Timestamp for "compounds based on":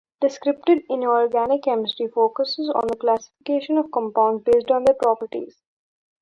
3.91-4.83